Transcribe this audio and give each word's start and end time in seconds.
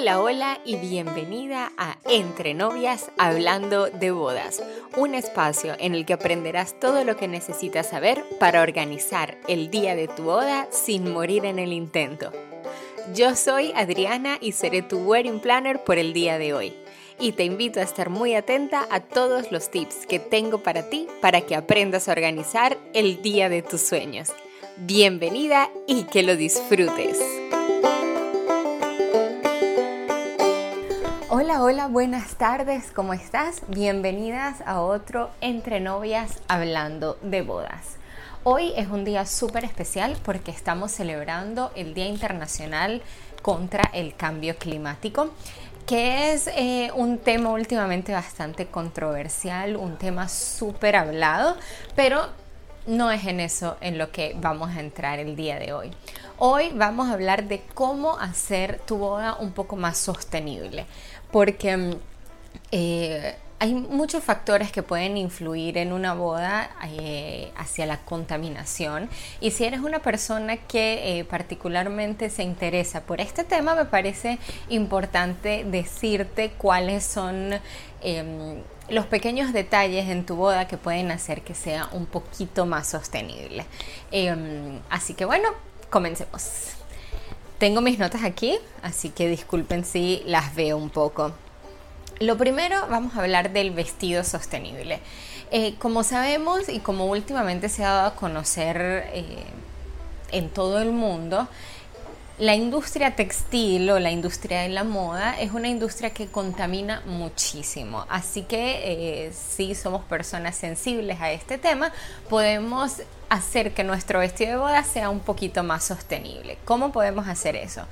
Hola, 0.00 0.18
hola 0.22 0.60
y 0.64 0.76
bienvenida 0.76 1.72
a 1.76 1.98
Entre 2.08 2.54
Novias 2.54 3.10
Hablando 3.18 3.90
de 3.90 4.10
Bodas, 4.10 4.62
un 4.96 5.14
espacio 5.14 5.76
en 5.78 5.94
el 5.94 6.06
que 6.06 6.14
aprenderás 6.14 6.80
todo 6.80 7.04
lo 7.04 7.18
que 7.18 7.28
necesitas 7.28 7.90
saber 7.90 8.24
para 8.38 8.62
organizar 8.62 9.36
el 9.46 9.70
día 9.70 9.94
de 9.94 10.08
tu 10.08 10.22
boda 10.22 10.68
sin 10.70 11.12
morir 11.12 11.44
en 11.44 11.58
el 11.58 11.74
intento. 11.74 12.32
Yo 13.14 13.36
soy 13.36 13.72
Adriana 13.76 14.38
y 14.40 14.52
seré 14.52 14.80
tu 14.80 15.00
wedding 15.00 15.38
planner 15.38 15.84
por 15.84 15.98
el 15.98 16.14
día 16.14 16.38
de 16.38 16.54
hoy. 16.54 16.72
Y 17.18 17.32
te 17.32 17.44
invito 17.44 17.78
a 17.80 17.82
estar 17.82 18.08
muy 18.08 18.34
atenta 18.34 18.86
a 18.90 19.00
todos 19.00 19.52
los 19.52 19.70
tips 19.70 20.06
que 20.06 20.18
tengo 20.18 20.62
para 20.62 20.88
ti 20.88 21.08
para 21.20 21.42
que 21.42 21.54
aprendas 21.54 22.08
a 22.08 22.12
organizar 22.12 22.78
el 22.94 23.20
día 23.20 23.50
de 23.50 23.60
tus 23.60 23.82
sueños. 23.82 24.30
Bienvenida 24.78 25.68
y 25.86 26.04
que 26.04 26.22
lo 26.22 26.36
disfrutes. 26.36 27.39
Hola, 31.50 31.64
hola, 31.64 31.86
buenas 31.88 32.36
tardes, 32.36 32.92
¿cómo 32.94 33.12
estás? 33.12 33.62
Bienvenidas 33.66 34.60
a 34.66 34.80
otro 34.80 35.30
Entre 35.40 35.80
Novias 35.80 36.38
Hablando 36.46 37.18
de 37.22 37.42
Bodas. 37.42 37.96
Hoy 38.44 38.72
es 38.76 38.86
un 38.86 39.04
día 39.04 39.26
súper 39.26 39.64
especial 39.64 40.16
porque 40.24 40.52
estamos 40.52 40.92
celebrando 40.92 41.72
el 41.74 41.92
Día 41.92 42.06
Internacional 42.06 43.02
contra 43.42 43.82
el 43.92 44.14
Cambio 44.14 44.56
Climático 44.58 45.30
que 45.86 46.32
es 46.32 46.46
eh, 46.54 46.92
un 46.94 47.18
tema 47.18 47.50
últimamente 47.50 48.12
bastante 48.12 48.66
controversial, 48.66 49.74
un 49.74 49.98
tema 49.98 50.28
súper 50.28 50.94
hablado, 50.94 51.56
pero 51.96 52.28
no 52.86 53.10
es 53.10 53.26
en 53.26 53.40
eso 53.40 53.76
en 53.80 53.98
lo 53.98 54.10
que 54.10 54.36
vamos 54.40 54.70
a 54.70 54.80
entrar 54.80 55.18
el 55.18 55.36
día 55.36 55.58
de 55.58 55.72
hoy. 55.72 55.90
Hoy 56.38 56.70
vamos 56.74 57.08
a 57.08 57.12
hablar 57.12 57.44
de 57.44 57.62
cómo 57.74 58.18
hacer 58.18 58.80
tu 58.86 58.96
boda 58.96 59.36
un 59.38 59.52
poco 59.52 59.76
más 59.76 59.98
sostenible 59.98 60.86
porque 61.30 61.76
mm, 61.76 61.92
eh, 62.72 63.36
hay 63.62 63.74
muchos 63.74 64.24
factores 64.24 64.72
que 64.72 64.82
pueden 64.82 65.18
influir 65.18 65.76
en 65.76 65.92
una 65.92 66.14
boda 66.14 66.70
eh, 66.82 67.52
hacia 67.56 67.84
la 67.84 67.98
contaminación. 67.98 69.10
Y 69.42 69.50
si 69.50 69.64
eres 69.64 69.80
una 69.80 69.98
persona 69.98 70.56
que 70.56 71.18
eh, 71.18 71.24
particularmente 71.24 72.30
se 72.30 72.42
interesa 72.42 73.02
por 73.02 73.20
este 73.20 73.44
tema 73.44 73.74
me 73.74 73.84
parece 73.84 74.38
importante 74.70 75.64
decirte 75.64 76.52
cuáles 76.56 77.04
son 77.04 77.60
em, 78.00 78.62
los 78.88 79.04
pequeños 79.04 79.52
detalles 79.52 80.08
en 80.08 80.24
tu 80.24 80.36
boda 80.36 80.66
que 80.66 80.78
pueden 80.78 81.10
hacer 81.10 81.42
que 81.42 81.54
sea 81.54 81.90
un 81.92 82.06
poquito 82.06 82.64
más 82.64 82.86
sostenible. 82.86 83.66
Em, 84.10 84.80
así 84.88 85.12
que 85.12 85.26
bueno 85.26 85.50
comencemos 85.90 86.79
tengo 87.60 87.82
mis 87.82 87.98
notas 87.98 88.24
aquí, 88.24 88.58
así 88.82 89.10
que 89.10 89.28
disculpen 89.28 89.84
si 89.84 90.22
las 90.24 90.54
veo 90.54 90.78
un 90.78 90.88
poco. 90.88 91.32
Lo 92.18 92.38
primero, 92.38 92.86
vamos 92.88 93.14
a 93.14 93.20
hablar 93.20 93.52
del 93.52 93.70
vestido 93.70 94.24
sostenible. 94.24 95.00
Eh, 95.50 95.74
como 95.78 96.02
sabemos 96.02 96.70
y 96.70 96.78
como 96.78 97.04
últimamente 97.04 97.68
se 97.68 97.84
ha 97.84 97.90
dado 97.90 98.08
a 98.08 98.14
conocer 98.14 99.10
eh, 99.12 99.44
en 100.32 100.48
todo 100.48 100.80
el 100.80 100.92
mundo, 100.92 101.48
la 102.38 102.54
industria 102.54 103.14
textil 103.14 103.90
o 103.90 103.98
la 103.98 104.10
industria 104.10 104.62
de 104.62 104.70
la 104.70 104.82
moda 104.82 105.38
es 105.38 105.52
una 105.52 105.68
industria 105.68 106.14
que 106.14 106.28
contamina 106.28 107.02
muchísimo. 107.04 108.06
Así 108.08 108.42
que 108.42 109.26
eh, 109.26 109.32
si 109.34 109.74
somos 109.74 110.02
personas 110.04 110.56
sensibles 110.56 111.20
a 111.20 111.30
este 111.30 111.58
tema, 111.58 111.92
podemos 112.30 113.02
hacer 113.30 113.72
que 113.72 113.84
nuestro 113.84 114.18
vestido 114.18 114.50
de 114.50 114.56
boda 114.56 114.84
sea 114.84 115.08
un 115.08 115.20
poquito 115.20 115.62
más 115.62 115.84
sostenible. 115.84 116.58
¿Cómo 116.66 116.92
podemos 116.92 117.28
hacer 117.28 117.56
eso? 117.56 117.86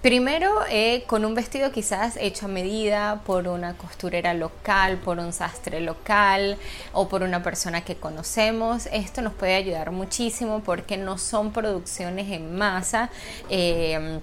Primero, 0.00 0.50
eh, 0.70 1.04
con 1.06 1.24
un 1.24 1.34
vestido 1.34 1.72
quizás 1.72 2.16
hecho 2.16 2.46
a 2.46 2.48
medida 2.48 3.22
por 3.26 3.48
una 3.48 3.76
costurera 3.76 4.34
local, 4.34 4.98
por 4.98 5.18
un 5.18 5.32
sastre 5.32 5.80
local 5.80 6.58
o 6.92 7.08
por 7.08 7.22
una 7.22 7.42
persona 7.42 7.82
que 7.84 7.96
conocemos. 7.96 8.86
Esto 8.92 9.20
nos 9.20 9.32
puede 9.32 9.54
ayudar 9.54 9.90
muchísimo 9.90 10.62
porque 10.62 10.96
no 10.96 11.18
son 11.18 11.52
producciones 11.52 12.30
en 12.30 12.56
masa. 12.56 13.10
Eh, 13.50 14.20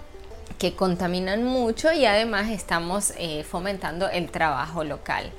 que 0.61 0.75
contaminan 0.75 1.43
mucho 1.43 1.91
y 1.91 2.05
además 2.05 2.51
estamos 2.51 3.13
eh, 3.17 3.43
fomentando 3.43 4.07
el 4.09 4.29
trabajo 4.29 4.83
local. 4.83 5.31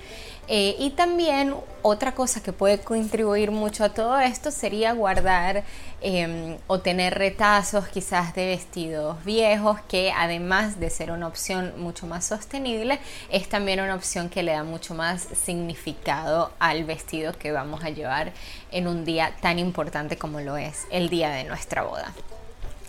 Eh, 0.48 0.74
y 0.78 0.90
también 0.90 1.54
otra 1.82 2.14
cosa 2.14 2.42
que 2.42 2.52
puede 2.52 2.80
contribuir 2.80 3.52
mucho 3.52 3.84
a 3.84 3.90
todo 3.90 4.18
esto 4.18 4.50
sería 4.50 4.92
guardar 4.92 5.62
em, 6.00 6.58
o 6.66 6.80
tener 6.80 7.14
retazos 7.14 7.86
quizás 7.86 8.34
de 8.34 8.46
vestidos 8.46 9.24
viejos 9.24 9.80
que 9.82 10.12
además 10.12 10.80
de 10.80 10.90
ser 10.90 11.12
una 11.12 11.28
opción 11.28 11.74
mucho 11.76 12.08
más 12.08 12.24
sostenible 12.24 12.98
es 13.30 13.48
también 13.48 13.80
una 13.80 13.94
opción 13.94 14.28
que 14.28 14.42
le 14.42 14.52
da 14.52 14.64
mucho 14.64 14.94
más 14.94 15.28
significado 15.44 16.52
al 16.58 16.84
vestido 16.84 17.32
que 17.32 17.52
vamos 17.52 17.84
a 17.84 17.90
llevar 17.90 18.32
en 18.72 18.88
un 18.88 19.04
día 19.04 19.36
tan 19.40 19.60
importante 19.60 20.18
como 20.18 20.40
lo 20.40 20.56
es 20.56 20.86
el 20.90 21.08
día 21.08 21.30
de 21.30 21.44
nuestra 21.44 21.82
boda. 21.82 22.12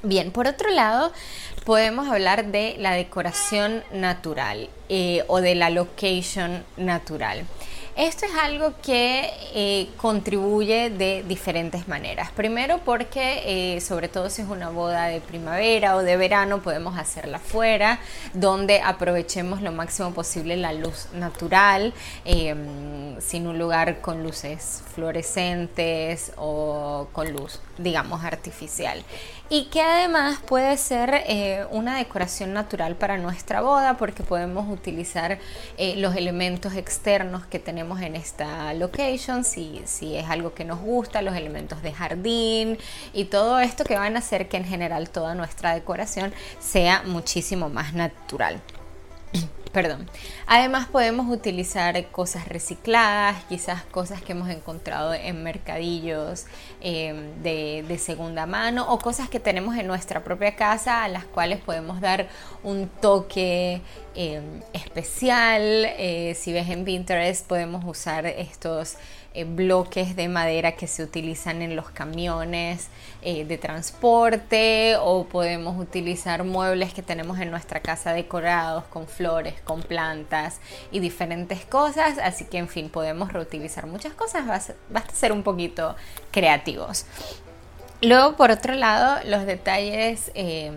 Bien, 0.05 0.31
por 0.31 0.47
otro 0.47 0.69
lado, 0.69 1.13
podemos 1.63 2.09
hablar 2.09 2.47
de 2.47 2.75
la 2.77 2.91
decoración 2.91 3.85
natural 3.93 4.69
eh, 4.89 5.23
o 5.27 5.39
de 5.39 5.55
la 5.55 5.69
location 5.69 6.65
natural. 6.75 7.45
Esto 7.95 8.25
es 8.25 8.31
algo 8.41 8.73
que 8.81 9.29
eh, 9.53 9.87
contribuye 9.97 10.89
de 10.89 11.23
diferentes 11.27 11.87
maneras. 11.87 12.31
Primero 12.31 12.79
porque, 12.83 13.75
eh, 13.75 13.81
sobre 13.81 14.07
todo 14.07 14.31
si 14.31 14.41
es 14.41 14.47
una 14.47 14.69
boda 14.69 15.05
de 15.05 15.21
primavera 15.21 15.95
o 15.95 15.99
de 15.99 16.17
verano, 16.17 16.63
podemos 16.63 16.97
hacerla 16.97 17.37
fuera, 17.37 17.99
donde 18.33 18.81
aprovechemos 18.81 19.61
lo 19.61 19.71
máximo 19.71 20.11
posible 20.11 20.57
la 20.57 20.73
luz 20.73 21.07
natural, 21.13 21.93
em, 22.25 23.21
sin 23.21 23.45
un 23.45 23.59
lugar 23.59 24.01
con 24.01 24.23
luces 24.23 24.83
fluorescentes 24.95 26.31
o 26.35 27.09
con 27.13 27.31
luz, 27.31 27.59
digamos, 27.77 28.23
artificial. 28.23 29.03
Y 29.55 29.65
que 29.65 29.83
además 29.83 30.39
puede 30.47 30.75
ser 30.77 31.13
eh, 31.27 31.67
una 31.69 31.99
decoración 31.99 32.53
natural 32.53 32.95
para 32.95 33.19
nuestra 33.19 33.61
boda, 33.61 33.97
porque 33.97 34.23
podemos 34.23 34.67
utilizar 34.67 35.37
los 35.97 36.15
elementos 36.15 36.73
externos 36.73 37.45
que 37.45 37.59
tenemos 37.59 38.01
en 38.01 38.15
esta 38.15 38.73
location, 38.73 39.43
si, 39.43 39.79
si 39.85 40.15
es 40.15 40.27
algo 40.27 40.55
que 40.55 40.65
nos 40.65 40.79
gusta, 40.79 41.21
los 41.21 41.35
elementos 41.35 41.83
de 41.83 41.93
jardín 41.93 42.79
y 43.13 43.25
todo 43.25 43.59
esto 43.59 43.83
que 43.83 43.93
van 43.93 44.15
a 44.15 44.19
hacer 44.19 44.49
que 44.49 44.57
en 44.57 44.65
general 44.65 45.11
toda 45.11 45.35
nuestra 45.35 45.75
decoración 45.75 46.33
sea 46.59 47.03
muchísimo 47.05 47.69
más 47.69 47.93
natural. 47.93 48.59
Perdón. 49.73 50.07
Además 50.45 50.85
podemos 50.85 51.35
utilizar 51.35 52.11
cosas 52.11 52.47
recicladas, 52.47 53.44
quizás 53.45 53.81
cosas 53.85 54.21
que 54.21 54.33
hemos 54.33 54.49
encontrado 54.49 55.16
en 55.16 55.41
mercadillos 55.41 56.45
em, 56.79 57.41
de, 57.41 57.97
segunda 57.97 58.45
mano 58.45 58.85
o 58.94 58.99
cosas 58.99 59.29
que 59.29 59.39
tenemos 59.39 59.75
en 59.75 59.88
nuestra 59.88 60.23
propia 60.23 60.55
casa 60.55 61.03
a 61.03 61.07
las 61.07 61.25
cuales 61.25 61.59
podemos 61.59 62.01
dar 62.01 62.27
un 62.63 62.88
toque 62.88 63.81
em, 64.16 64.62
especial. 64.74 65.62
Eh, 65.62 66.35
si 66.35 66.53
ves 66.53 66.69
en 66.69 66.85
Pinterest 66.85 67.47
podemos 67.47 67.84
usar 67.85 68.25
estos 68.25 68.97
eh, 69.35 69.46
bloques 69.46 70.16
de 70.16 70.28
madera 70.28 70.74
que 70.74 70.85
se 70.85 71.01
utilizan 71.01 71.63
en 71.63 71.75
los 71.75 71.90
camiones 71.90 72.90
eh, 73.24 73.46
de 73.46 73.57
transporte 73.57 74.96
o 75.00 75.25
podemos 75.25 75.79
utilizar 75.79 76.44
muebles 76.44 76.94
que 76.94 77.01
tenemos 77.01 77.40
en 77.40 77.50
nuestra 77.50 77.79
casa 77.79 78.13
decorados 78.13 78.84
con 78.85 79.07
flores, 79.07 79.56
con 79.63 79.81
plantas 79.81 80.59
y 80.91 81.00
diferentes 81.00 81.66
cosas. 81.66 82.19
Así 82.19 82.45
que 82.45 82.59
en 82.59 82.68
fin, 82.68 82.90
podemos 82.90 83.34
reutilizar 83.34 83.88
muchas 83.88 84.13
cosas, 84.13 84.74
basta 84.90 85.16
ser 85.16 85.31
un 85.31 85.41
poquito 85.41 85.95
creativos. 86.30 87.07
Luego, 88.03 88.35
por 88.35 88.51
otro 88.51 88.75
lado, 88.75 89.19
los 89.25 89.48
detalles 89.48 90.30
eh, 90.36 90.71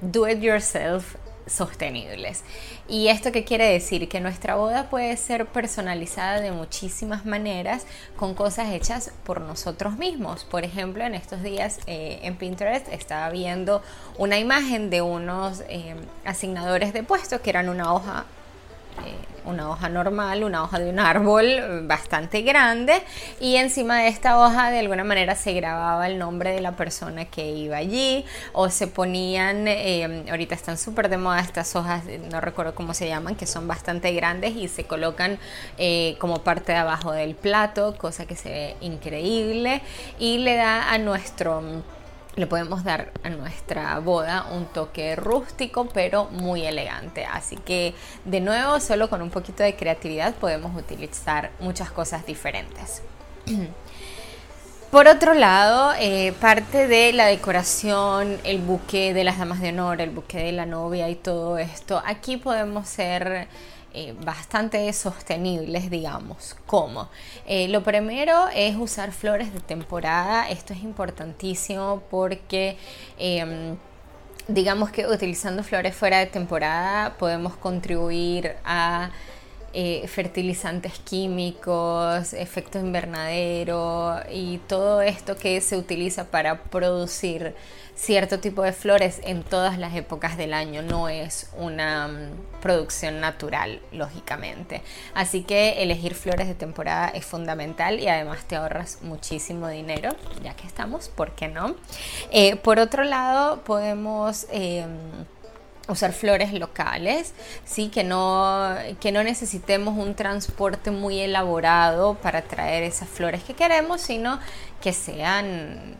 do 0.00 0.26
it 0.26 0.40
yourself 0.40 1.14
sostenibles. 1.46 2.42
¿Y 2.88 3.08
esto 3.08 3.32
qué 3.32 3.44
quiere 3.44 3.66
decir? 3.66 4.08
Que 4.08 4.20
nuestra 4.20 4.56
boda 4.56 4.90
puede 4.90 5.16
ser 5.16 5.46
personalizada 5.46 6.40
de 6.40 6.52
muchísimas 6.52 7.24
maneras 7.26 7.86
con 8.16 8.34
cosas 8.34 8.72
hechas 8.72 9.12
por 9.24 9.40
nosotros 9.40 9.96
mismos. 9.96 10.44
Por 10.44 10.64
ejemplo, 10.64 11.04
en 11.04 11.14
estos 11.14 11.42
días 11.42 11.80
eh, 11.86 12.20
en 12.22 12.36
Pinterest 12.36 12.88
estaba 12.88 13.30
viendo 13.30 13.82
una 14.18 14.38
imagen 14.38 14.90
de 14.90 15.02
unos 15.02 15.62
eh, 15.68 15.96
asignadores 16.24 16.92
de 16.92 17.02
puestos 17.02 17.40
que 17.40 17.50
eran 17.50 17.68
una 17.68 17.92
hoja 17.92 18.24
una 19.44 19.70
hoja 19.70 19.88
normal, 19.88 20.44
una 20.44 20.62
hoja 20.62 20.78
de 20.78 20.90
un 20.90 20.98
árbol 20.98 21.86
bastante 21.86 22.42
grande 22.42 23.02
y 23.40 23.56
encima 23.56 23.98
de 23.98 24.08
esta 24.08 24.38
hoja 24.38 24.70
de 24.70 24.78
alguna 24.78 25.04
manera 25.04 25.34
se 25.34 25.52
grababa 25.52 26.06
el 26.06 26.18
nombre 26.18 26.52
de 26.52 26.60
la 26.60 26.72
persona 26.72 27.26
que 27.26 27.50
iba 27.50 27.76
allí 27.76 28.24
o 28.52 28.70
se 28.70 28.86
ponían, 28.86 29.68
eh, 29.68 30.24
ahorita 30.30 30.54
están 30.54 30.78
súper 30.78 31.08
de 31.08 31.18
moda 31.18 31.40
estas 31.40 31.76
hojas, 31.76 32.04
no 32.30 32.40
recuerdo 32.40 32.74
cómo 32.74 32.94
se 32.94 33.06
llaman, 33.06 33.36
que 33.36 33.46
son 33.46 33.68
bastante 33.68 34.12
grandes 34.12 34.56
y 34.56 34.68
se 34.68 34.84
colocan 34.84 35.38
eh, 35.78 36.16
como 36.18 36.42
parte 36.42 36.72
de 36.72 36.78
abajo 36.78 37.12
del 37.12 37.34
plato, 37.34 37.96
cosa 37.96 38.26
que 38.26 38.36
se 38.36 38.48
ve 38.48 38.76
increíble 38.80 39.82
y 40.18 40.38
le 40.38 40.56
da 40.56 40.90
a 40.90 40.98
nuestro 40.98 41.62
le 42.36 42.46
podemos 42.46 42.84
dar 42.84 43.12
a 43.22 43.30
nuestra 43.30 43.98
boda 44.00 44.46
un 44.52 44.66
toque 44.66 45.16
rústico 45.16 45.88
pero 45.92 46.24
muy 46.26 46.66
elegante. 46.66 47.24
Así 47.24 47.56
que 47.56 47.94
de 48.24 48.40
nuevo, 48.40 48.80
solo 48.80 49.08
con 49.08 49.22
un 49.22 49.30
poquito 49.30 49.62
de 49.62 49.76
creatividad 49.76 50.34
podemos 50.34 50.76
utilizar 50.76 51.50
muchas 51.60 51.90
cosas 51.90 52.26
diferentes. 52.26 53.02
Por 54.90 55.08
otro 55.08 55.34
lado, 55.34 55.92
eh, 55.98 56.32
parte 56.40 56.86
de 56.86 57.12
la 57.12 57.26
decoración, 57.26 58.38
el 58.44 58.58
buque 58.58 59.12
de 59.12 59.24
las 59.24 59.38
damas 59.38 59.60
de 59.60 59.70
honor, 59.70 60.00
el 60.00 60.10
buque 60.10 60.38
de 60.38 60.52
la 60.52 60.66
novia 60.66 61.08
y 61.08 61.16
todo 61.16 61.58
esto, 61.58 62.00
aquí 62.06 62.36
podemos 62.36 62.86
ser 62.86 63.48
eh, 63.96 64.12
bastante 64.24 64.92
sostenibles, 64.92 65.88
digamos. 65.88 66.56
¿Cómo? 66.66 67.08
Eh, 67.46 67.68
lo 67.68 67.84
primero 67.84 68.48
es 68.52 68.74
usar 68.74 69.12
flores 69.12 69.54
de 69.54 69.60
temporada. 69.60 70.50
Esto 70.50 70.72
es 70.72 70.82
importantísimo 70.82 72.02
porque 72.10 72.76
em, 73.18 73.76
digamos 74.48 74.90
que 74.90 75.06
utilizando 75.06 75.62
flores 75.62 75.94
fuera 75.94 76.18
de 76.18 76.26
temporada 76.26 77.16
podemos 77.18 77.56
contribuir 77.56 78.56
a 78.64 79.10
eh, 79.76 80.06
fertilizantes 80.06 81.00
químicos, 81.00 82.32
efecto 82.32 82.78
invernadero 82.78 84.20
y 84.30 84.58
todo 84.68 85.02
esto 85.02 85.36
que 85.36 85.60
se 85.60 85.76
utiliza 85.76 86.30
para 86.30 86.62
producir 86.62 87.56
cierto 87.96 88.38
tipo 88.38 88.62
de 88.62 88.72
flores 88.72 89.20
en 89.24 89.42
todas 89.42 89.76
las 89.76 89.96
épocas 89.96 90.36
del 90.36 90.54
año. 90.54 90.82
No 90.82 91.08
es 91.08 91.50
una 91.56 92.06
mm, 92.06 92.60
producción 92.62 93.20
natural, 93.20 93.80
lógicamente. 93.90 94.82
Así 95.12 95.42
que 95.42 95.82
elegir 95.82 96.14
flores 96.14 96.46
de 96.46 96.54
temporada 96.54 97.08
es 97.08 97.24
fundamental 97.24 97.98
y 97.98 98.06
además 98.06 98.44
te 98.44 98.54
ahorras 98.54 98.98
muchísimo 99.02 99.68
dinero, 99.68 100.10
ya 100.42 100.54
que 100.54 100.68
estamos, 100.68 101.08
¿por 101.08 101.32
qué 101.32 101.48
no? 101.48 101.74
Eh, 102.30 102.54
por 102.56 102.78
otro 102.78 103.02
lado, 103.02 103.64
podemos... 103.64 104.46
Em, 104.50 104.88
usar 105.88 106.12
flores 106.12 106.52
locales, 106.52 107.34
¿sí? 107.64 107.88
que, 107.88 108.04
no, 108.04 108.74
que 109.00 109.12
no 109.12 109.22
necesitemos 109.22 109.98
un 109.98 110.14
transporte 110.14 110.90
muy 110.90 111.20
elaborado 111.20 112.14
para 112.14 112.42
traer 112.42 112.82
esas 112.82 113.08
flores 113.08 113.42
que 113.42 113.54
queremos, 113.54 114.00
sino 114.00 114.38
que 114.80 114.92
sean 114.92 115.96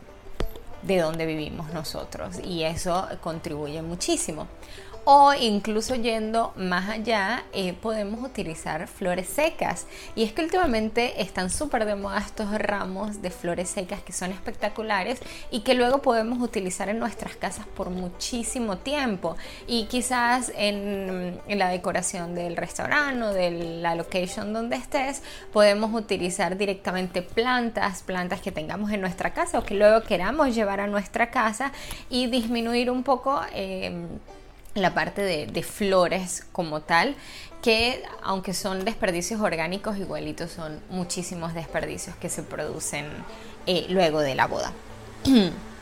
de 0.81 0.99
donde 0.99 1.25
vivimos 1.25 1.73
nosotros 1.73 2.37
y 2.43 2.63
eso 2.63 3.07
contribuye 3.21 3.81
muchísimo 3.81 4.47
o 5.05 5.33
incluso 5.33 5.95
yendo 5.95 6.51
más 6.55 6.89
allá 6.89 7.43
eh, 7.53 7.73
podemos 7.73 8.23
utilizar 8.23 8.87
flores 8.87 9.27
secas. 9.27 9.85
Y 10.15 10.23
es 10.23 10.33
que 10.33 10.41
últimamente 10.41 11.21
están 11.21 11.49
súper 11.49 11.85
de 11.85 11.95
moda 11.95 12.17
estos 12.17 12.51
ramos 12.57 13.21
de 13.21 13.29
flores 13.29 13.69
secas 13.69 14.01
que 14.01 14.11
son 14.11 14.31
espectaculares 14.31 15.19
y 15.51 15.61
que 15.61 15.75
luego 15.75 16.01
podemos 16.01 16.41
utilizar 16.41 16.89
en 16.89 16.97
nuestras 16.99 17.35
casas 17.35 17.67
por 17.67 17.91
muchísimo 17.91 18.77
tiempo. 18.77 19.37
Y 19.67 19.85
quizás 19.85 20.51
en, 20.55 21.39
la 21.47 21.69
decoración 21.69 22.33
del 22.33 22.57
restaurante 22.57 23.23
o 23.23 23.31
de 23.31 23.51
la 23.51 23.95
location 23.95 24.53
donde 24.53 24.75
estés 24.75 25.21
podemos 25.53 25.93
utilizar 25.93 26.57
directamente 26.57 27.21
plantas 27.21 28.01
plantas 28.01 28.41
que 28.41 28.51
tengamos 28.51 28.91
en 28.91 29.01
nuestra 29.01 29.33
casa 29.33 29.59
o 29.59 29.63
que 29.63 29.75
luego 29.75 30.01
queramos 30.01 30.55
llevar 30.55 30.79
a 30.79 30.87
nuestra 30.87 31.29
casa 31.29 31.71
y 32.09 32.27
disminuir 32.27 32.89
un 32.89 33.03
poco 33.03 33.41
eh, 33.53 34.07
la 34.75 34.93
parte 34.93 35.21
de, 35.21 35.63
flores 35.63 36.45
como 36.51 36.81
tal, 36.81 37.15
que 37.61 38.03
aunque 38.21 38.53
son 38.53 38.85
desperdicios 38.85 39.41
orgánicos, 39.41 39.97
igualitos 39.97 40.51
son 40.51 40.79
muchísimos 40.89 41.53
desperdicios 41.53 42.15
que 42.17 42.29
se 42.29 42.43
producen 42.43 43.07
eh, 43.65 43.87
luego 43.89 44.19
de 44.19 44.35
la 44.35 44.47
boda. 44.47 44.71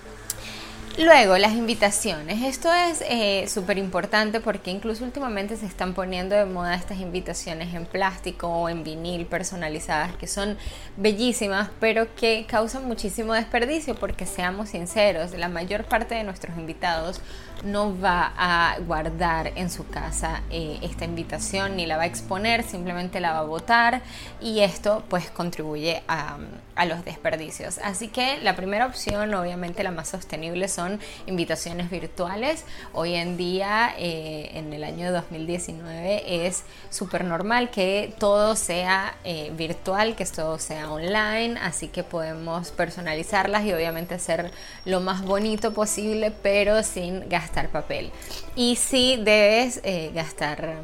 Luego, 0.99 1.39
las 1.39 1.53
invitaciones. 1.53 2.43
Esto 2.43 2.71
es 2.71 3.03
eh, 3.09 3.47
súper 3.47 3.79
importante 3.79 4.39
porque 4.39 4.69
incluso 4.69 5.03
últimamente 5.03 5.57
se 5.57 5.65
están 5.65 5.95
poniendo 5.95 6.35
de 6.35 6.45
moda 6.45 6.75
estas 6.75 6.99
invitaciones 6.99 7.73
en 7.73 7.87
plástico 7.87 8.47
o 8.47 8.69
en 8.69 8.83
vinil 8.83 9.25
personalizadas 9.25 10.15
que 10.15 10.27
son 10.27 10.55
bellísimas, 10.95 11.71
pero 11.79 12.13
que 12.13 12.45
causan 12.47 12.87
muchísimo 12.87 13.33
desperdicio 13.33 13.95
porque 13.95 14.27
seamos 14.27 14.69
sinceros, 14.69 15.31
la 15.31 15.49
mayor 15.49 15.83
parte 15.85 16.13
de 16.13 16.23
nuestros 16.23 16.55
invitados 16.59 17.21
no 17.63 17.97
va 17.99 18.33
a 18.37 18.77
guardar 18.79 19.53
en 19.55 19.69
su 19.69 19.87
casa 19.87 20.41
eh, 20.49 20.79
esta 20.81 21.05
invitación 21.05 21.75
ni 21.77 21.85
la 21.85 21.97
va 21.97 22.03
a 22.03 22.05
exponer, 22.05 22.63
simplemente 22.63 23.19
la 23.19 23.31
va 23.31 23.39
a 23.39 23.43
botar 23.43 24.01
y 24.41 24.59
esto 24.59 25.03
pues 25.09 25.29
contribuye 25.29 26.03
a, 26.07 26.37
los 26.85 27.05
desperdicios. 27.05 27.77
Así 27.77 28.09
que 28.09 28.39
la 28.41 28.55
primera 28.55 28.85
opción, 28.85 29.33
obviamente 29.33 29.83
la 29.83 29.91
más 29.91 30.09
sostenible, 30.09 30.67
son 30.67 30.82
invitaciones 31.27 31.89
virtuales. 31.89 32.65
Hoy 32.93 33.15
en 33.15 33.37
día, 33.37 33.93
eh, 33.97 34.51
en 34.53 34.73
el 34.73 34.83
año 34.83 35.11
2019, 35.11 36.47
es 36.47 36.63
súper 36.89 37.23
normal 37.23 37.69
que 37.71 38.13
todo 38.19 38.55
sea 38.55 39.15
eh, 39.23 39.51
virtual, 39.55 40.15
que 40.15 40.25
todo 40.25 40.59
sea 40.59 40.91
online, 40.91 41.59
así 41.61 41.87
que 41.87 42.03
podemos 42.03 42.71
personalizarlas 42.71 43.65
y 43.65 43.73
obviamente 43.73 44.15
hacer 44.15 44.51
lo 44.85 44.99
más 44.99 45.23
bonito 45.23 45.73
posible, 45.73 46.31
pero 46.31 46.83
sin 46.83 47.27
gastar 47.29 47.69
papel. 47.69 48.11
Y 48.55 48.75
si 48.75 49.17
debes 49.17 49.79
eh, 49.83 50.11
gastar 50.13 50.77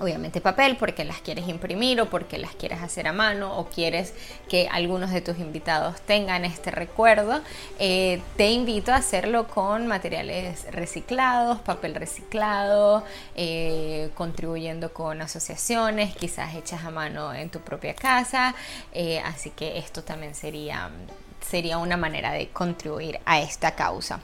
obviamente 0.00 0.40
papel 0.40 0.76
porque 0.76 1.04
las 1.04 1.20
quieres 1.20 1.48
imprimir 1.48 2.00
o 2.00 2.08
porque 2.08 2.38
las 2.38 2.54
quieres 2.54 2.82
hacer 2.82 3.08
a 3.08 3.12
mano 3.12 3.56
o 3.58 3.66
quieres 3.66 4.14
que 4.48 4.68
algunos 4.70 5.10
de 5.10 5.20
tus 5.20 5.38
invitados 5.38 6.00
tengan 6.02 6.44
este 6.44 6.70
recuerdo, 6.70 7.40
eh, 7.78 8.20
te 8.36 8.50
invito 8.50 8.92
a 8.92 8.96
hacerlo 8.96 9.48
con 9.48 9.86
materiales 9.86 10.66
reciclados, 10.70 11.58
papel 11.60 11.94
reciclado, 11.94 13.04
eh, 13.34 14.10
contribuyendo 14.14 14.92
con 14.92 15.20
asociaciones, 15.20 16.14
quizás 16.16 16.54
hechas 16.54 16.84
a 16.84 16.90
mano 16.90 17.34
en 17.34 17.50
tu 17.50 17.60
propia 17.60 17.94
casa. 17.94 18.54
así 19.24 19.50
que 19.50 19.78
esto 19.78 20.02
también 20.02 20.34
sería, 20.34 20.90
sería 21.40 21.78
una 21.78 21.96
manera 21.96 22.32
de 22.32 22.48
contribuir 22.48 23.20
a 23.24 23.40
esta 23.40 23.74
causa. 23.74 24.20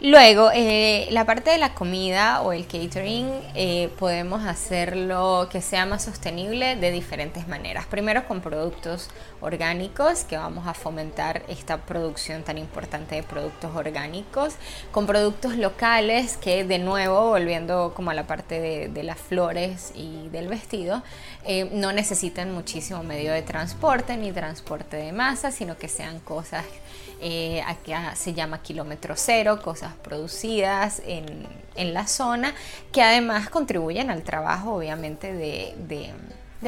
Luego, 0.00 0.50
eh, 0.52 1.06
la 1.12 1.24
parte 1.24 1.50
de 1.50 1.58
la 1.58 1.72
comida 1.72 2.42
o 2.42 2.52
el 2.52 2.66
catering 2.66 3.30
eh, 3.54 3.88
podemos 3.96 4.44
hacerlo 4.44 5.48
que 5.50 5.62
sea 5.62 5.86
más 5.86 6.02
sostenible 6.02 6.74
de 6.74 6.90
diferentes 6.90 7.46
maneras. 7.46 7.86
Primero 7.86 8.26
con 8.26 8.40
productos 8.40 9.08
orgánicos, 9.40 10.24
que 10.24 10.36
vamos 10.36 10.66
a 10.66 10.74
fomentar 10.74 11.44
esta 11.46 11.78
producción 11.78 12.42
tan 12.42 12.58
importante 12.58 13.14
de 13.14 13.22
productos 13.22 13.74
orgánicos. 13.76 14.54
Con 14.90 15.06
productos 15.06 15.56
locales, 15.56 16.36
que 16.38 16.64
de 16.64 16.80
nuevo, 16.80 17.28
volviendo 17.28 17.92
como 17.94 18.10
a 18.10 18.14
la 18.14 18.26
parte 18.26 18.88
de, 18.88 19.02
las 19.04 19.18
flores 19.18 19.92
y 19.94 20.28
del 20.30 20.48
vestido, 20.48 21.04
eh, 21.44 21.68
no 21.72 21.92
necesitan 21.92 22.52
muchísimo 22.52 23.04
medio 23.04 23.32
de 23.32 23.42
transporte 23.42 24.16
ni 24.16 24.32
transporte 24.32 24.96
de 24.96 25.12
masa, 25.12 25.52
sino 25.52 25.78
que 25.78 25.88
sean 25.88 26.18
cosas 26.18 26.64
eh, 27.20 27.62
acá 27.66 28.14
se 28.16 28.34
llama 28.34 28.62
kilómetro 28.62 29.14
cero, 29.16 29.60
cosas 29.62 29.94
producidas 29.94 31.02
en, 31.06 31.46
la 31.76 32.06
zona, 32.06 32.54
que 32.92 33.02
además 33.02 33.50
contribuyen 33.50 34.10
al 34.10 34.22
trabajo 34.22 34.74
obviamente 34.74 35.32
de, 35.32 36.12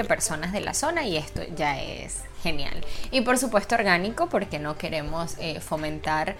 personas 0.09 0.53
de 0.53 0.61
la 0.61 0.75
zona 0.75 1.07
y 1.07 1.17
esto 1.17 1.43
ya 1.57 1.81
es 1.81 2.23
genial. 2.43 2.85
Y 3.11 3.23
por 3.23 3.39
supuesto 3.39 3.77
orgánico 3.77 4.29
porque 4.29 4.59
no 4.59 4.77
queremos 4.77 5.37
eh, 5.39 5.61
fomentar... 5.61 6.37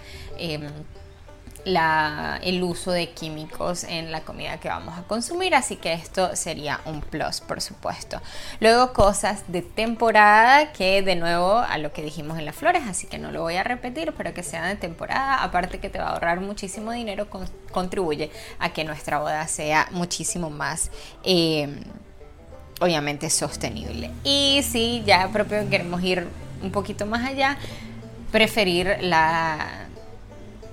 El 1.67 2.63
uso 2.63 2.91
de 2.91 3.09
químicos 3.09 3.83
en 3.83 4.11
la 4.11 4.21
comida 4.21 4.57
que 4.57 4.69
vamos 4.69 4.97
a 4.97 5.03
consumir, 5.03 5.53
así 5.53 5.75
que 5.75 5.91
esto 5.91 6.33
sería 6.35 6.79
un 6.85 7.01
plus, 7.01 7.41
por 7.41 7.59
supuesto. 7.59 8.21
Luego 8.61 8.93
cosas 8.93 9.43
de 9.49 9.61
temporada, 9.61 10.71
que 10.71 11.01
de 11.01 11.15
nuevo 11.15 11.57
a 11.57 11.77
lo 11.77 11.91
que 11.91 12.01
dijimos 12.01 12.37
en 12.39 12.45
las 12.45 12.55
flores, 12.55 12.83
así 12.87 13.07
que 13.07 13.17
no 13.17 13.31
lo 13.31 13.41
voy 13.41 13.57
a 13.57 13.63
repetir, 13.63 14.13
pero 14.15 14.33
que 14.33 14.43
sean 14.43 14.69
de 14.69 14.75
temporada, 14.77 15.43
aparte 15.43 15.79
que 15.79 15.89
te 15.89 15.99
va 15.99 16.05
a 16.05 16.11
ahorrar 16.13 16.39
muchísimo 16.39 16.93
dinero, 16.93 17.27
contribuye 17.71 18.31
a 18.59 18.69
que 18.69 18.85
nuestra 18.85 19.19
boda 19.19 19.45
sea 19.47 19.89
muchísimo 19.91 20.49
más... 20.49 20.89
Em, 21.23 21.81
obviamente 22.79 23.29
sostenible. 23.31 24.11
Y 24.23 24.61
si 24.61 25.03
ya 25.03 25.29
propio 25.29 25.67
queremos 25.67 26.01
ir 26.03 26.27
un 26.61 26.71
poquito 26.71 27.07
más 27.07 27.25
allá, 27.27 27.57
preferir 28.31 28.97
la 29.01 29.86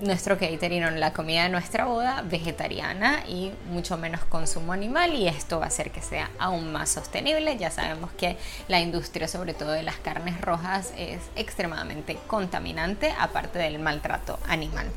nuestro 0.01 0.37
catering 0.37 0.99
la 0.99 1.13
comida 1.13 1.43
de 1.43 1.49
nuestra 1.49 1.85
boda 1.85 2.21
vegetariana 2.23 3.23
y 3.27 3.51
mucho 3.69 3.97
menos 3.97 4.21
consumo 4.25 4.73
animal 4.73 5.13
y 5.13 5.27
esto 5.27 5.59
va 5.59 5.65
a 5.65 5.67
hacer 5.67 5.91
que 5.91 6.01
sea 6.01 6.29
aún 6.39 6.71
más 6.71 6.89
sostenible. 6.89 7.57
Ya 7.57 7.71
sabemos 7.71 8.11
que 8.11 8.37
la 8.67 8.79
industria 8.79 9.27
sobre 9.27 9.53
todo 9.53 9.71
de 9.71 9.83
las 9.83 9.95
carnes 9.97 10.39
rojas 10.41 10.93
es 10.97 11.21
extremadamente 11.35 12.17
contaminante 12.27 13.13
aparte 13.19 13.59
del 13.59 13.79
maltrato 13.79 14.39
animal. 14.47 14.87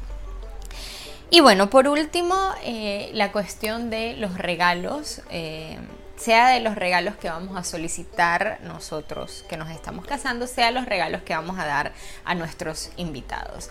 Y 1.30 1.40
bueno, 1.40 1.68
por 1.68 1.88
último, 1.88 2.36
eh, 2.64 3.10
la 3.12 3.32
cuestión 3.32 3.90
de 3.90 4.14
los 4.14 4.38
regalos, 4.38 5.20
eh, 5.30 5.78
sea 6.16 6.48
de 6.48 6.60
los 6.60 6.74
regalos 6.74 7.16
que 7.16 7.28
vamos 7.28 7.56
a 7.56 7.64
solicitar 7.64 8.58
nosotros 8.62 9.44
que 9.48 9.56
nos 9.56 9.70
estamos 9.70 10.06
casando, 10.06 10.46
sea 10.46 10.70
los 10.70 10.86
regalos 10.86 11.22
que 11.22 11.34
vamos 11.34 11.58
a 11.58 11.66
dar 11.66 11.92
a 12.24 12.34
nuestros 12.34 12.90
invitados. 12.96 13.70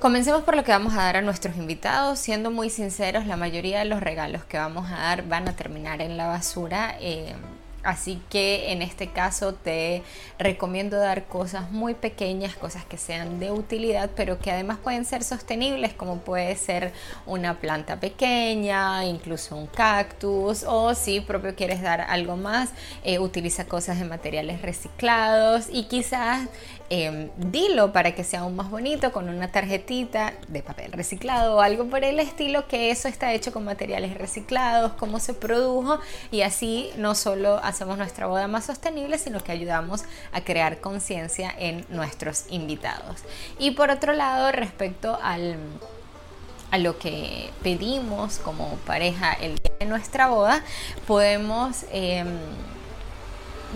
Comencemos 0.00 0.44
por 0.44 0.56
lo 0.56 0.64
que 0.64 0.72
vamos 0.72 0.94
a 0.94 1.02
dar 1.02 1.18
a 1.18 1.20
nuestros 1.20 1.58
invitados. 1.58 2.18
Siendo 2.18 2.50
muy 2.50 2.70
sinceros, 2.70 3.26
la 3.26 3.36
mayoría 3.36 3.80
de 3.80 3.84
los 3.84 4.00
regalos 4.00 4.42
que 4.44 4.56
vamos 4.56 4.90
a 4.90 4.94
dar 4.94 5.28
van 5.28 5.46
a 5.46 5.54
terminar 5.54 6.00
en 6.00 6.16
la 6.16 6.26
basura. 6.26 6.96
Eh, 7.00 7.34
Así 7.82 8.20
que 8.28 8.72
en 8.72 8.82
este 8.82 9.08
caso 9.08 9.54
te 9.54 10.02
recomiendo 10.38 10.98
dar 10.98 11.24
cosas 11.24 11.70
muy 11.70 11.94
pequeñas, 11.94 12.54
cosas 12.54 12.84
que 12.84 12.98
sean 12.98 13.40
de 13.40 13.50
utilidad, 13.50 14.10
pero 14.14 14.38
que 14.38 14.50
además 14.50 14.78
pueden 14.78 15.06
ser 15.06 15.24
sostenibles, 15.24 15.94
como 15.94 16.18
puede 16.18 16.56
ser 16.56 16.92
una 17.24 17.58
planta 17.58 17.98
pequeña, 17.98 19.04
incluso 19.06 19.56
un 19.56 19.66
cactus, 19.66 20.64
o 20.66 20.94
si 20.94 21.20
propio 21.20 21.54
quieres 21.54 21.80
dar 21.80 22.02
algo 22.02 22.36
más, 22.36 22.70
eh, 23.02 23.18
utiliza 23.18 23.64
cosas 23.64 23.98
de 23.98 24.04
materiales 24.04 24.60
reciclados 24.60 25.68
y 25.72 25.84
quizás 25.84 26.48
em, 26.92 27.30
dilo 27.36 27.92
para 27.92 28.14
que 28.16 28.24
sea 28.24 28.40
aún 28.40 28.56
más 28.56 28.68
bonito 28.68 29.12
con 29.12 29.28
una 29.28 29.52
tarjetita 29.52 30.34
de 30.48 30.60
papel 30.60 30.90
reciclado 30.92 31.56
o 31.56 31.60
algo 31.60 31.84
por 31.88 32.02
el 32.04 32.18
estilo, 32.18 32.66
que 32.66 32.90
eso 32.90 33.06
está 33.06 33.32
hecho 33.32 33.52
con 33.52 33.64
materiales 33.64 34.14
reciclados, 34.18 34.92
cómo 34.94 35.20
se 35.20 35.32
produjo 35.32 36.00
y 36.32 36.42
así 36.42 36.90
no 36.96 37.14
solo 37.14 37.60
hacemos 37.70 37.98
nuestra 37.98 38.26
boda 38.26 38.46
más 38.46 38.66
sostenible, 38.66 39.18
sino 39.18 39.42
que 39.42 39.52
ayudamos 39.52 40.04
a 40.32 40.42
crear 40.42 40.80
conciencia 40.80 41.52
en 41.58 41.86
nuestros 41.88 42.44
invitados. 42.50 43.22
Y 43.58 43.72
por 43.72 43.90
otro 43.90 44.12
lado, 44.12 44.52
respecto 44.52 45.18
al 45.22 45.56
a 46.70 46.78
lo 46.78 46.98
que 46.98 47.50
pedimos 47.62 48.38
como 48.38 48.76
pareja 48.86 49.32
el 49.32 49.56
día 49.56 49.72
de 49.80 49.86
nuestra 49.86 50.28
boda, 50.28 50.62
podemos, 51.06 51.84
em, 51.90 52.28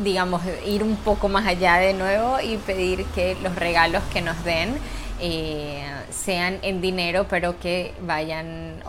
digamos, 0.02 0.42
ir 0.66 0.82
un 0.82 0.96
poco 0.96 1.28
más 1.28 1.46
allá 1.46 1.76
de 1.76 1.92
nuevo 1.92 2.40
y 2.40 2.56
pedir 2.58 3.04
que 3.06 3.36
los 3.42 3.54
regalos 3.56 4.02
que 4.12 4.22
nos 4.22 4.42
den 4.44 4.76
eh, 5.20 5.84
sean 6.10 6.58
en 6.62 6.80
dinero, 6.80 7.26
pero 7.28 7.58
que 7.58 7.94
vayan 8.00 8.82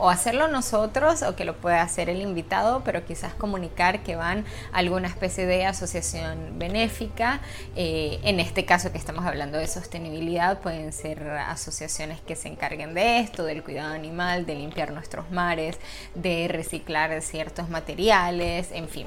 o 0.00 0.08
hacerlo 0.08 0.48
nosotros 0.48 1.22
o 1.22 1.36
que 1.36 1.44
lo 1.44 1.56
pueda 1.56 1.82
hacer 1.82 2.08
el 2.08 2.22
invitado, 2.22 2.82
pero 2.84 3.04
quizás 3.04 3.34
comunicar 3.34 4.02
que 4.02 4.16
van 4.16 4.44
a 4.72 4.78
alguna 4.78 5.08
especie 5.08 5.46
de 5.46 5.66
asociación 5.66 6.58
benéfica. 6.58 7.40
Eh, 7.76 8.18
en 8.24 8.40
este 8.40 8.64
caso 8.64 8.92
que 8.92 8.98
estamos 8.98 9.26
hablando 9.26 9.58
de 9.58 9.66
sostenibilidad, 9.66 10.60
pueden 10.60 10.92
ser 10.92 11.28
asociaciones 11.28 12.20
que 12.20 12.34
se 12.34 12.48
encarguen 12.48 12.94
de 12.94 13.20
esto, 13.20 13.44
del 13.44 13.62
cuidado 13.62 13.94
animal, 13.94 14.46
de 14.46 14.54
limpiar 14.54 14.90
nuestros 14.92 15.30
mares, 15.30 15.78
de 16.14 16.48
reciclar 16.48 17.20
ciertos 17.20 17.68
materiales, 17.68 18.72
en 18.72 18.88
fin 18.88 19.06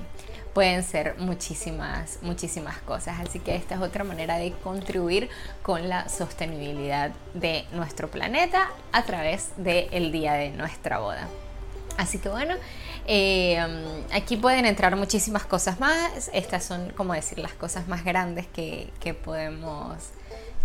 pueden 0.53 0.83
ser 0.83 1.15
muchísimas, 1.17 2.19
muchísimas 2.21 2.77
cosas. 2.79 3.19
Así 3.19 3.39
que 3.39 3.55
esta 3.55 3.75
es 3.75 3.81
otra 3.81 4.03
manera 4.03 4.37
de 4.37 4.51
contribuir 4.63 5.29
con 5.61 5.89
la 5.89 6.07
sostenibilidad 6.09 7.11
de 7.33 7.65
nuestro 7.71 8.09
planeta 8.09 8.69
a 8.91 9.03
través 9.03 9.49
del 9.57 10.11
día 10.11 10.33
de 10.33 10.51
nuestra 10.51 10.99
boda. 10.99 11.27
Así 11.97 12.17
que 12.17 12.29
bueno, 12.29 12.55
eh, 13.05 13.59
aquí 14.13 14.37
pueden 14.37 14.65
entrar 14.65 14.95
muchísimas 14.95 15.45
cosas 15.45 15.79
más. 15.79 16.29
Estas 16.33 16.63
son, 16.63 16.91
como 16.91 17.13
decir, 17.13 17.39
las 17.39 17.53
cosas 17.53 17.87
más 17.87 18.03
grandes 18.03 18.47
que, 18.47 18.91
que 18.99 19.13
podemos 19.13 19.97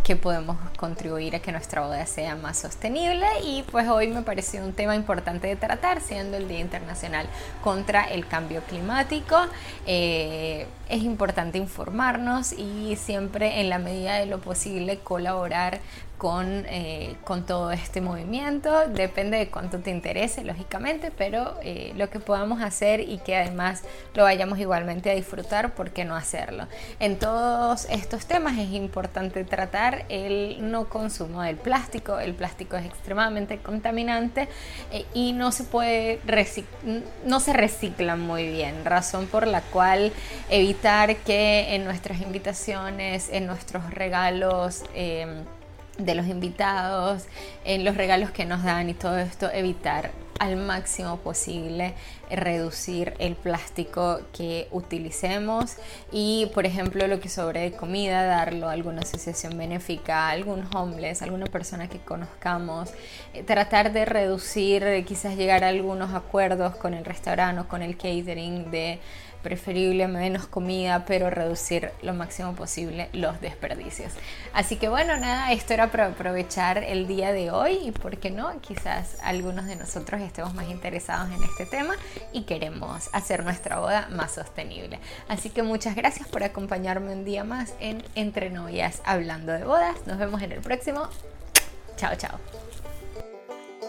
que 0.05 0.17
podemos 0.17 0.57
contribuir 0.77 1.37
a 1.37 1.41
que 1.41 1.53
nuestra 1.53 1.83
boda 1.83 2.07
sea 2.07 2.35
más 2.35 2.59
sostenible 2.59 3.27
y 3.45 3.63
pues 3.71 3.89
hoy 3.89 4.09
me 4.09 4.23
pareció 4.23 4.65
un 4.65 4.73
tema 4.73 4.97
importante 4.97 5.47
de 5.47 5.57
tratar 5.57 6.01
siendo 6.01 6.37
el 6.37 6.49
Día 6.49 6.61
Internacional 6.61 7.27
contra 7.63 8.05
el 8.05 8.27
Cambio 8.27 8.63
Climático. 8.63 9.37
Eh, 9.87 10.67
es 10.89 11.03
importante 11.03 11.59
informarnos 11.59 12.53
y 12.53 12.97
siempre 12.97 13.61
en 13.61 13.69
la 13.69 13.79
medida 13.79 14.15
de 14.15 14.27
lo 14.27 14.41
posible 14.41 14.99
colaborar 14.99 15.81
con, 16.19 16.65
eh, 16.69 17.17
con, 17.25 17.47
todo 17.47 17.71
este 17.71 18.01
movimiento. 18.01 18.89
Depende 18.89 19.39
de 19.39 19.49
cuánto 19.49 19.79
te 19.79 19.91
interese, 19.91 20.43
lógicamente, 20.45 21.13
pero 21.17 21.55
eh, 21.63 21.93
lo 21.97 22.11
que 22.11 22.19
podamos 22.19 22.61
hacer 22.61 23.01
y 23.01 23.19
que 23.19 23.37
además 23.37 23.85
lo 24.15 24.25
vayamos 24.25 24.59
igualmente 24.59 25.11
a 25.11 25.15
disfrutar, 25.15 25.75
¿por 25.75 25.91
qué 25.91 26.05
no 26.05 26.17
hacerlo? 26.17 26.67
En 26.99 27.19
todos 27.19 27.87
estos 27.89 28.27
temas 28.27 28.59
es 28.59 28.71
importante 28.73 29.45
tratar 29.45 29.88
el 30.09 30.71
no 30.71 30.89
consumo 30.89 31.43
del 31.43 31.57
plástico. 31.57 32.19
El 32.19 32.35
plástico 32.35 32.77
es 32.77 32.87
extremadamente 32.87 33.59
contaminante 33.59 34.49
eh, 34.93 35.05
y 35.15 35.33
no 35.33 35.53
se 35.53 35.65
puede 35.65 36.21
no 37.25 37.41
se 37.41 37.53
recicla 37.53 38.17
muy 38.17 38.49
bien, 38.49 38.85
razón 38.85 39.27
por 39.27 39.47
la 39.47 39.61
cual 39.61 40.13
evitar 40.51 41.17
que 41.17 41.75
en 41.75 41.85
nuestras 41.85 42.21
invitaciones, 42.21 43.29
en 43.31 43.47
nuestros 43.47 43.91
regalos, 43.93 44.85
de 45.99 46.15
los 46.15 46.27
invitados, 46.27 47.25
en 47.65 47.85
los 47.85 47.97
regalos 47.97 48.31
que 48.31 48.45
nos 48.45 48.63
dan 48.63 48.89
y 48.89 48.95
todo 48.95 49.19
esto, 49.19 49.51
evitar 49.51 50.11
al 50.39 50.57
máximo 50.57 51.19
posible 51.19 51.95
reducir 52.31 53.15
el 53.19 53.35
plástico 53.35 54.21
que 54.33 54.69
utilicemos 54.71 55.77
y 56.13 56.51
por 56.55 56.67
ejemplo 56.67 57.07
lo 57.07 57.21
que 57.21 57.29
sobre 57.29 57.73
comida 57.73 58.25
darlo 58.25 58.69
a 58.69 58.73
alguna 58.73 59.03
asociación 59.03 59.57
benéfica, 59.57 60.29
algún 60.29 60.65
homeless, 60.75 61.23
alguna 61.23 61.47
persona 61.47 61.89
que 61.89 61.99
conozcamos, 61.99 62.91
eh, 63.35 63.43
tratar 63.43 63.93
de 63.93 64.05
reducir, 64.05 65.05
quizás 65.07 65.37
llegar 65.37 65.65
a 65.65 65.69
algunos 65.69 66.15
acuerdos 66.15 66.77
con 66.77 66.95
el 66.95 67.05
restaurante 67.05 67.63
o 67.63 67.69
con 67.69 67.83
el 67.83 67.97
catering 67.97 68.71
de 68.71 69.01
preferible 69.43 70.09
menos 70.09 70.47
comida, 70.47 71.05
pero 71.07 71.31
reducir 71.31 71.91
lo 72.03 72.13
máximo 72.13 72.55
posible 72.55 73.09
los 73.13 73.41
desperdicios. 73.41 74.13
Así 74.53 74.77
que 74.77 74.89
bueno, 74.89 75.17
nada, 75.17 75.53
esto 75.53 75.75
era 75.75 75.91
para 75.91 76.07
aprovechar 76.07 76.79
el 76.79 77.07
día 77.07 77.33
de 77.33 77.51
hoy 77.51 77.79
y 77.85 77.93
por 77.93 78.19
qué 78.19 78.31
no, 78.31 78.61
quizás 78.61 79.17
algunos 79.23 79.67
de 79.67 79.77
nosotros 79.77 80.21
estemos 80.29 80.55
más 80.55 80.69
interesados 80.69 81.31
en 81.33 81.43
este 81.43 81.67
tema 81.67 81.95
y 82.33 82.43
queremos 82.43 83.09
hacer 83.13 83.45
nuestra 83.45 83.81
boda 83.81 84.09
más 84.11 84.33
sostenible. 84.33 85.01
Así 85.29 85.51
que 85.51 85.63
muchas 85.63 85.97
gracias 85.97 86.29
por 86.29 86.45
acompañarme 86.45 87.13
un 87.13 87.25
día 87.25 87.45
más 87.45 87.75
en 87.81 88.05
Entre 88.15 88.51
Novias 88.51 89.03
hablando 89.05 89.53
de 89.53 89.65
bodas. 89.65 90.07
Nos 90.07 90.19
vemos 90.19 90.43
en 90.43 90.53
el 90.53 90.61
próximo. 90.61 91.09
Chao, 91.97 92.15
chao. 92.17 92.39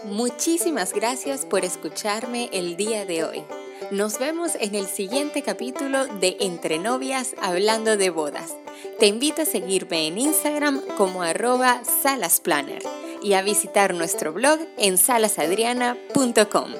Muchísimas 0.04 0.92
gracias 0.92 1.44
por 1.44 1.64
escucharme 1.64 2.48
el 2.52 2.76
día 2.76 3.04
de 3.04 3.24
hoy. 3.24 3.44
Nos 3.90 4.18
vemos 4.18 4.56
en 4.60 4.74
el 4.74 4.86
siguiente 4.86 5.42
capítulo 5.42 6.06
de 6.06 6.36
Entre 6.40 6.78
Novias 6.78 7.34
Hablando 7.40 7.96
de 7.96 8.10
Bodas. 8.10 8.54
Te 8.98 9.06
invito 9.06 9.42
a 9.42 9.46
seguirme 9.46 10.06
en 10.06 10.18
Instagram 10.18 10.80
como 10.96 11.22
arroba 11.22 11.82
salasplanner 12.02 12.99
y 13.22 13.34
a 13.34 13.42
visitar 13.42 13.94
nuestro 13.94 14.32
blog 14.32 14.58
en 14.78 14.98
salasadriana.com. 14.98 16.74